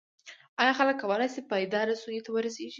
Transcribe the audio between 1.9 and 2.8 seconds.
سولې ته ورسیږي؟